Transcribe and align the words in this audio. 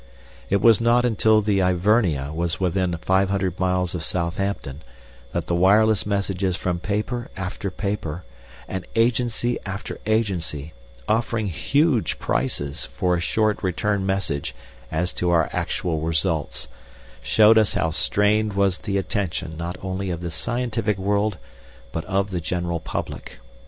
It 0.49 0.61
was 0.63 0.81
not 0.81 1.05
until 1.05 1.41
the 1.41 1.61
Ivernia 1.61 2.33
was 2.33 2.59
within 2.59 2.97
five 2.97 3.29
hundred 3.29 3.59
miles 3.59 3.93
of 3.93 4.03
Southampton 4.03 4.81
that 5.31 5.45
the 5.45 5.53
wireless 5.53 6.07
messages 6.07 6.55
from 6.55 6.79
paper 6.79 7.29
after 7.37 7.69
paper 7.69 8.23
and 8.67 8.83
agency 8.95 9.59
after 9.63 9.99
agency, 10.07 10.73
offering 11.07 11.45
huge 11.49 12.17
prices 12.17 12.85
for 12.87 13.13
a 13.15 13.19
short 13.21 13.61
return 13.61 14.03
message 14.03 14.55
as 14.91 15.13
to 15.13 15.29
our 15.29 15.51
actual 15.53 15.99
results, 15.99 16.67
showed 17.21 17.59
us 17.59 17.73
how 17.75 17.91
strained 17.91 18.53
was 18.53 18.79
the 18.79 18.97
attention 18.97 19.55
not 19.55 19.77
only 19.83 20.09
of 20.09 20.21
the 20.21 20.31
scientific 20.31 20.97
world 20.97 21.37
but 21.91 22.03
of 22.05 22.31
the 22.31 22.41
general 22.41 22.79
public. 22.79 23.37